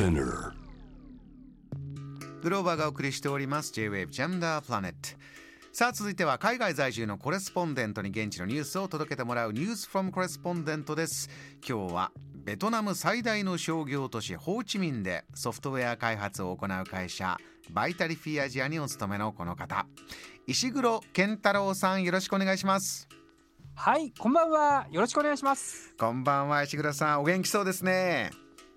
[0.00, 0.54] Spinner.
[2.42, 3.70] グローバーがお送りしております。
[3.74, 4.20] J-Wave the
[4.66, 4.94] Planet
[5.72, 11.28] さあ続いては海外在住のコレスポンデントに現地のニュースを届けてもらうニュースフォームコレスポンデントです。
[11.68, 17.36] 今日はベトナム最大の商業都市ホーチミンでソフトウェア開発を行う会社
[17.70, 19.86] バイタリフィアジアにお勤めのこの方。
[20.46, 23.06] 石黒健太郎さんよろしくお願いします。
[23.74, 24.86] はい、こんばんは。
[24.90, 25.94] よろしくお願いします。
[25.98, 27.20] こんばんは石黒さん。
[27.20, 28.30] お元気そうですね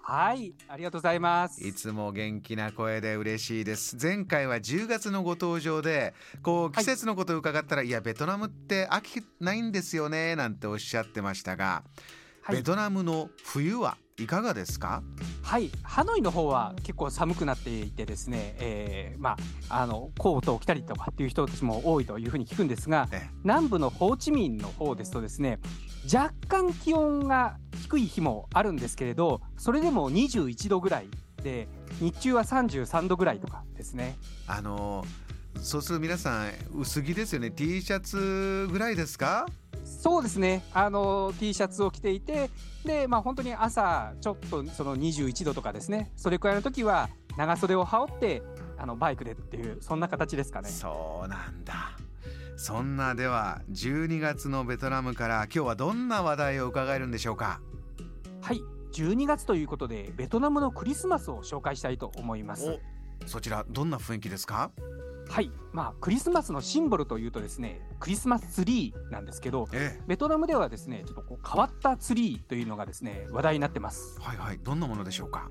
[0.06, 1.66] はい、ありがとうございます。
[1.66, 11.84] いつも元気な声で嬉しいです前回は10月のご登場でこう季節のことを伺ったら、い、やベトナムって秋ないんですよねなんておっしゃってましたが、
[12.44, 12.58] はい。
[12.58, 15.02] ベトナムの冬はいかがですか？
[15.42, 19.36] はい、ハノイの方は結構寒くなっていてですね、えーま
[19.70, 25.60] あ、あのコートを着たりとかっていう人たちも多いというふうに聞くんですが、え南部のホーチミンの方ですとですね、
[26.12, 31.08] 若干気温が低い日もあるんですけれど、それでも21度ぐらい
[31.44, 31.68] で、
[32.00, 34.16] 日中は33度ぐらいとかですね。
[34.48, 35.06] あの
[35.56, 37.52] そうすると皆さん薄着ですよね。
[37.52, 39.46] T シャツぐらいですか？
[40.04, 42.50] そうですね、あの T シャツを着ていて、
[42.84, 48.44] でまあ、本当に朝、ちょっとその21度とかですね、それくらいの時は長袖を羽織って、
[48.78, 50.68] あのバイクでっていう、そんな形ですかね。
[50.68, 51.98] そうなんだ。
[52.58, 57.62] そんなでは12月のベトナムから今日はどんな話題を伺えるんでしょうか？
[58.42, 58.60] はい、
[58.92, 62.78] 12月ということで、ベトナムのクリスマスを紹介したいと思います。
[63.26, 64.72] おそちらどんな雰囲気ですか？
[65.30, 70.04] はい、まあ、クリスマスのシンボルというとですね、クリスマスツリーなんですけど、ええ。
[70.06, 74.20] ベトナムではですね、ちょっとこう変わったツリーというのがですね、話題になってます。
[74.22, 74.60] はいはい。
[74.60, 75.50] どんなものでしょうか？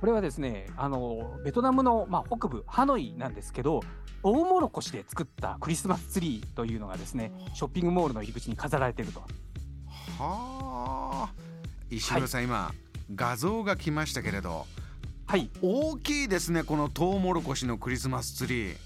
[0.00, 3.80] これはですね、あのベトナムの、まあ、北部ハノイなんですけど、
[4.22, 9.20] トウモロコシで作ったクリスマスツリーというのがですね、ショッピングモールの入り口に飾られていると。
[10.18, 11.32] はあ。
[11.88, 12.74] 石黒さん、今
[13.14, 14.66] 画像が来ましたけれど。
[15.26, 18.76] はい、大きいですねこのトウモロコシのクリスマスツリー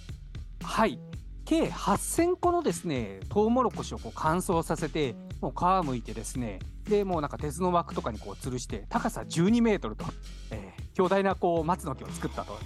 [0.68, 1.00] はい、
[1.44, 6.58] 計8000個のですね、トウモロコシをこう乾燥させて、もう皮むいてですね、
[6.88, 10.04] でもうなんか鉄の枠とかにこう吊るして、高さ12メートルと、
[10.50, 12.58] えー巨大なこう松の木を作ったという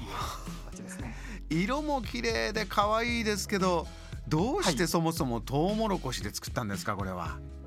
[0.70, 1.14] 形ですね。
[1.50, 3.86] 色も綺麗で可愛いですけど
[4.26, 7.16] どうしてそもそもトウモロコシで作ったんですかこれは？
[7.16, 7.61] はい、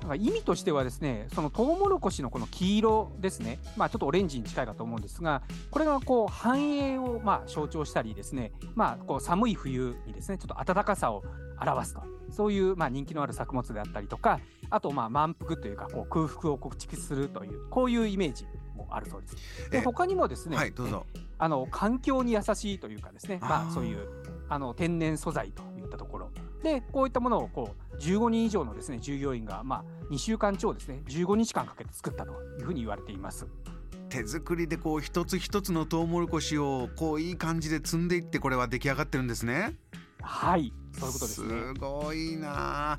[0.00, 11.24] だから意味としてはですね、そのトウモロコシのこの黄色ですね、まあちょっとオレンジに近いかと思うんですが、これがこう繁栄をまあ象徴したりですね、まあこう寒い冬にですね、ちょっと暖かさを
[11.60, 14.38] 表すと、そういうまあ人気のある作物であったりとか、
[14.70, 19.36] あとまあ満腹というかこう空腹をこう蓄積するというこういうイメージもあるそうです。
[19.70, 21.06] でえ他にもですね、はいどうぞ。
[21.40, 24.08] あの環境に優しいというかですね、まあそういう
[24.48, 26.30] あの天然素材といったところ。
[26.62, 33.46] でこういったものをこう15人以上のですね従業員がまあ2週間超ですね15日間かけて作ったというふうに言われています。
[34.08, 39.74] 手作りでこう一つ一つのトウモロコシをこういい感じで積んでいってこれは出来上がってるんですね
[40.22, 41.48] はい、そういうことですね。
[41.48, 42.98] すごいなあ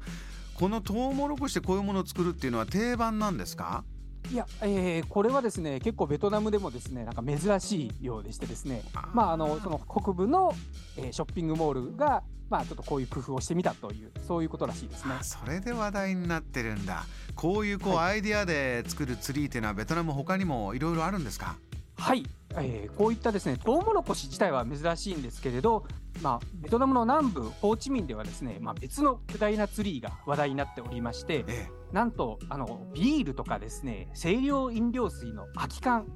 [0.53, 3.83] このトウモロコシでこういうものを作るっていうのは定番なんですか？
[4.31, 8.84] いや、えーこれはですね結構ベトナムでもですねなんか珍しいようでしてですね。
[9.13, 10.53] まああのその北部の、
[10.97, 15.16] えーショッピングモールがまあちょっとこういう工夫をしてみたというそういうことらしいですね。
[15.19, 15.24] あ。
[15.24, 17.06] それで話題になってるんだ。
[17.35, 21.58] こういうこう、アイディアで作るツリーっていうのはベトナム他にもいろいろあるんですか？
[21.97, 22.24] はい、
[22.56, 25.85] えーこういったですねトウモロコシ自体は珍しいんですけれど、
[26.22, 36.07] まあ、ベトナムの南部ホーチミンではですね、まあ、別の巨大なツリーが話題になっておりましてえなんとあのビールとかですね清涼飲料水の空き缶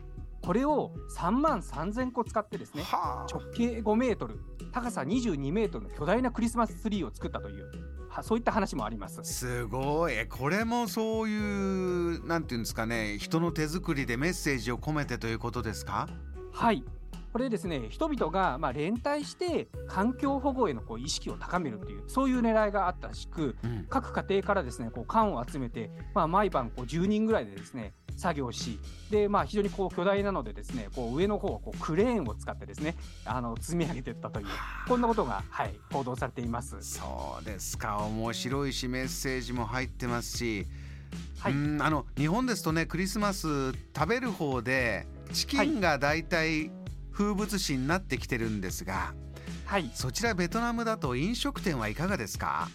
[0.41, 4.39] これを3万3000個使ってですえねはあ直径5メートル
[4.71, 7.71] 高さ22メートルの巨大なクリスマスツリーを作ったという
[8.09, 9.21] はそういった話もあります。
[9.23, 11.35] すごいえこれもそうい
[12.17, 16.07] うなんていうんですかね人の手作りでメッセージを込めてということですか？
[16.51, 16.83] はい。
[17.33, 23.87] これですね、人々がまあ連帯して環境保護へのこう意識を高めるという、そういう狙いがあったらしく、うん。
[23.89, 32.95] 各家庭からですね、こう缶を集めて、まあ、毎晩こう10人ぐらいでですね、作業し、で、まあ、非常にこう巨大なのでですね、こう上の方はこうクレーンを使ってですね、
[33.25, 34.45] あの積み上げていったという、
[34.87, 36.77] こんなことが、はい、報道されています。
[36.81, 37.97] そうですか。
[37.97, 40.67] 面白いしメッセージも入ってますし、
[41.39, 41.53] はい。
[41.53, 46.71] うんあの日本ですとねクリスマス食べる方でチキンがだいたい
[47.13, 49.13] 風物詩になってきてるんですが、
[49.65, 49.89] はい。
[49.93, 52.69] そちらベトナムだと飲食店はいかがですか？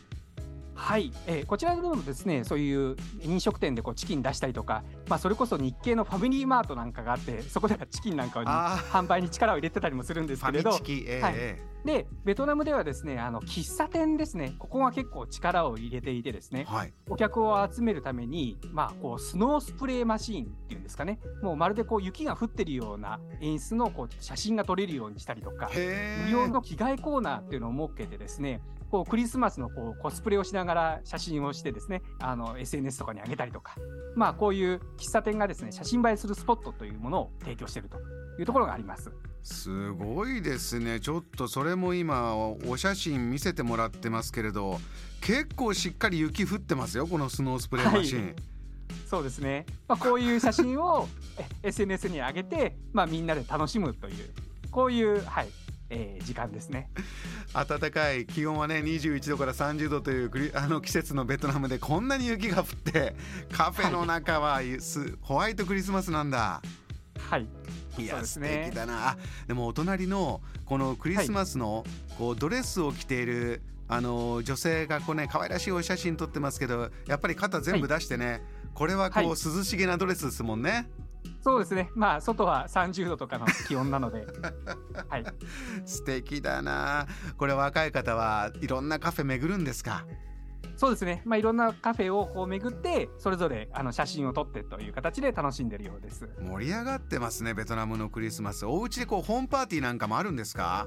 [0.79, 11.35] はい、えー、こちらでもですねそういう飲食店でこうチキン出したりとか、まあ、それこそ日系のファミリーマートなんかがあってそこではチキンなんかに販売に力を入れてたりもするんですけれど、えー、はい、
[11.85, 21.19] でベトナムではですねあの喫茶店ですねここが結構力を入れていてですね、はい、お客を集めるために、まあ、こうスノースプレーマシーンっていうんですかね。
[21.43, 25.71] もうまるでこう雪が降ってるような演出のこう写真が撮れるようにしたりとか
[26.25, 28.61] 無料の着替えコーナーっていうのを設けてですね
[28.91, 33.75] こうクリスマスのこうコスプレをしながら写真をしてですねあの SNS とかに上げたりとか、
[34.15, 37.99] まあ、こういう喫茶店がですね写真映えするスポットというものを提供していると
[38.39, 39.11] いうところがあります。
[39.43, 44.79] すごいですねちょっとそれも今お写真見せてもらってますけれど
[45.23, 48.25] 結構しっかり雪降ってますよこのスノースプレーマシン。
[48.25, 48.35] はい
[49.07, 51.09] そうですね、まあ、こういう写真を
[51.63, 54.31] SNS に上げて、まあ、みんなで楽しむという
[54.71, 55.49] こういう、はい
[55.91, 56.91] えー、時間ですね。
[57.53, 63.15] 暖かい気温はね21度から30度というあの季節のベトナムでこんなに雪が降って
[63.51, 64.79] カフェの中は、はい、
[65.23, 66.61] ホワイトクリスマスなんだ。
[67.19, 67.47] はい。
[67.99, 69.17] いや、ね、素敵だな。
[69.47, 71.85] でもお隣のこのクリスマスの
[72.19, 78.41] こうドレスを着ているあの女性がこうね可愛らしいお写真撮ってますけどやっぱり肩全部出してね、はい、
[78.75, 80.89] これはこう、涼しげなドレスですもんね。
[81.49, 81.91] そうですね。
[81.95, 84.27] まあ外は30度とかの気温なので、
[85.09, 85.25] はい。
[85.87, 87.07] 素敵だな。
[87.37, 90.05] これ若い方はいろんなカフェ巡るんですか？
[90.77, 91.23] そうですね。
[91.25, 96.29] まあいろんなカフェをこう巡ってそれぞれあの写真を撮ってという形で楽しんでるようです。
[96.41, 97.55] 盛り上がってますね。
[97.55, 98.67] ベトナムのクリスマス。
[98.67, 100.87] お家でこうホームパーティーなんかもあるんですか？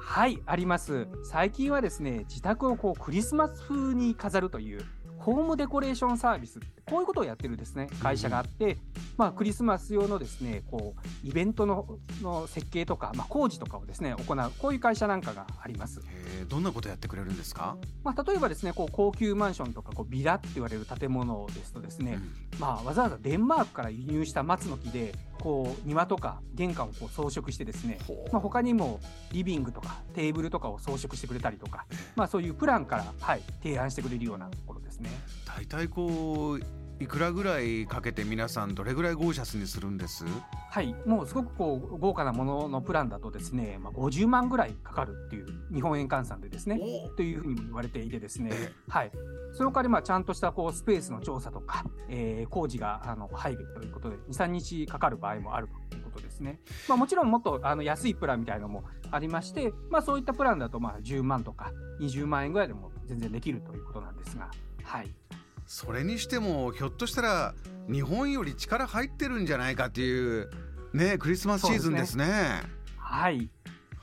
[0.00, 4.80] はいあります最近はですね自宅をこうクリスマス風に飾るという
[5.18, 8.78] ホームデコレーションサービスこういうことをやってるですね会社があって、
[9.16, 16.00] まあ、クリスマス用のですねこうイベントのの設計とか、まあ、工事とかをですね行うこういう会社なんかがあります。
[16.48, 22.18] どんなことやってくれるんですか、まあ、例えばですねこう高級マンションとかこうビラって言われる建物ですとですね、
[22.54, 27.98] うん、まあ、わざわざデンマークから輸入した松の木でこう庭とか玄関をこう装飾してですね、
[28.32, 29.00] まあ、他にも
[29.32, 31.86] リビングとかテーブルとかを装飾してくれたりとか、
[32.16, 35.10] まあ、そういうプランから、はい、提案してくれるようなところですね。
[35.46, 40.24] 大体こういくらぐらいかけて皆さんどれぐらいゴージャスにするんです？
[40.70, 46.80] はいもうすごくこう豪華なもののプランだとですね、まあ、50万ぐらいかかるっていう日本円換算でですね
[47.16, 48.50] というふうにも言われていてですね、
[48.88, 49.12] はい。
[49.52, 64.50] その代わりまあちゃんとしたこうスペースの調査とか、えー、工事があの入るということで23日かかる場合もあるということですね、まあ、もちろんもっとあの安いプランみたいのもありまして、まあ、そういったプランだとまあ10万とか20万円ぐらいでも全然できるということなんですが。
[64.82, 65.27] はい
[65.68, 67.54] それにしてもひょっとしたら
[67.92, 70.50] 日本より力入ってるんじゃないかっていう
[70.94, 72.24] ねクリスマスシーズンですね。
[72.24, 72.62] すね。
[72.96, 73.50] はい。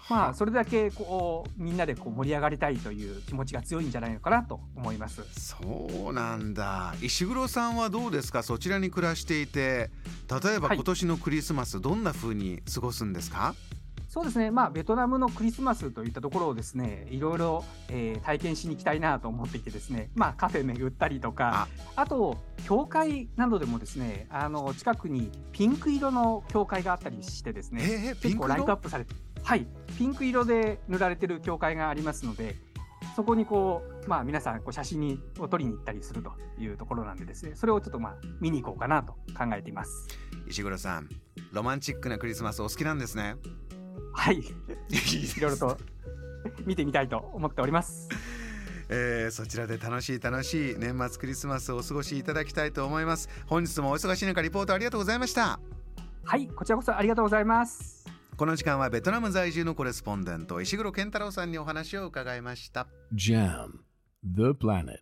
[0.07, 5.23] まあそれだけこうみんなでこう盛り上がりたいという気持ちが強いんじゃないのかなと思います。
[5.33, 6.93] そうなんだ。
[7.01, 8.43] 石黒さんはどうですか？
[8.43, 9.89] そちらに暮らしていて
[10.43, 13.74] 例えば今年のクリスマスどんな風に過ごすんですか、はい
[14.15, 21.67] そうですね、まあ、ベトナムのクリスマスといったところをですねいろいろ、えー、体験しに行きたいなと思っていてですね、まあ、カフェ巡ったりとか
[21.97, 22.05] あ。
[22.05, 29.13] と教会などでもですねあの近くにピンク色の教会があったりしてですね、えー、結構ライトアップされて
[29.43, 29.67] はい。
[29.97, 32.55] ピンク色で塗られてる教会がありますので
[33.17, 40.07] そこにこう、まあ、皆さんこう写真にを撮りに行ったりするというところなんでですねそれをちょっとまあ見に行こうかなと考えています。
[40.47, 41.09] 石黒さん
[41.51, 43.35] ロマンチックなクリスマスお好きなんですね
[44.15, 44.39] はい。
[44.39, 45.77] いろいろと
[46.65, 48.09] 見てみたいと思っております。
[48.89, 53.29] えー、そちらで楽しい楽しい年末クリスマスをお過ごしいただきたいと思います。
[53.47, 55.59] 本日もお忙しい中リポートありがとうございました。
[56.23, 58.05] はいこちらこそありがとうございます。
[58.37, 62.87] この時間はベトナム在住のコレスポンデント石黒健太郎さんにお話を伺いました。
[63.13, 63.79] JAM
[64.23, 64.99] The Planet